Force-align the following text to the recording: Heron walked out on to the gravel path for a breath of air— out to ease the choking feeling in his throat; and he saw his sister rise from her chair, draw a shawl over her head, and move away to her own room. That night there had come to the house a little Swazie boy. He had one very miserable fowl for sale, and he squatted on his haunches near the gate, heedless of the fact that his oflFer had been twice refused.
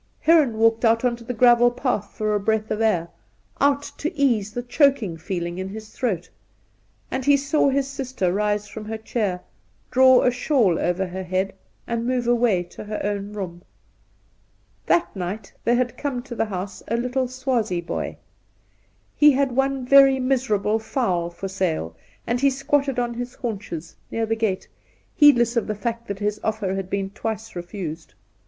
Heron 0.21 0.57
walked 0.57 0.83
out 0.83 1.05
on 1.05 1.15
to 1.17 1.23
the 1.23 1.31
gravel 1.35 1.69
path 1.69 2.13
for 2.15 2.33
a 2.33 2.39
breath 2.39 2.71
of 2.71 2.81
air— 2.81 3.09
out 3.61 3.83
to 3.99 4.11
ease 4.17 4.51
the 4.51 4.63
choking 4.63 5.15
feeling 5.15 5.59
in 5.59 5.69
his 5.69 5.89
throat; 5.89 6.27
and 7.11 7.23
he 7.23 7.37
saw 7.37 7.69
his 7.69 7.87
sister 7.87 8.33
rise 8.33 8.67
from 8.67 8.85
her 8.85 8.97
chair, 8.97 9.41
draw 9.91 10.23
a 10.23 10.31
shawl 10.31 10.79
over 10.79 11.05
her 11.05 11.21
head, 11.21 11.53
and 11.85 12.07
move 12.07 12.25
away 12.25 12.63
to 12.63 12.83
her 12.85 12.99
own 13.03 13.33
room. 13.33 13.61
That 14.87 15.15
night 15.15 15.53
there 15.63 15.75
had 15.75 15.99
come 15.99 16.23
to 16.23 16.33
the 16.33 16.45
house 16.45 16.81
a 16.87 16.97
little 16.97 17.27
Swazie 17.27 17.79
boy. 17.85 18.17
He 19.15 19.29
had 19.33 19.51
one 19.51 19.85
very 19.85 20.19
miserable 20.19 20.79
fowl 20.79 21.29
for 21.29 21.47
sale, 21.47 21.95
and 22.25 22.39
he 22.41 22.49
squatted 22.49 22.97
on 22.97 23.13
his 23.13 23.35
haunches 23.35 23.95
near 24.09 24.25
the 24.25 24.35
gate, 24.35 24.67
heedless 25.13 25.55
of 25.55 25.67
the 25.67 25.75
fact 25.75 26.07
that 26.07 26.17
his 26.17 26.39
oflFer 26.39 26.75
had 26.75 26.89
been 26.89 27.11
twice 27.11 27.55
refused. 27.55 28.15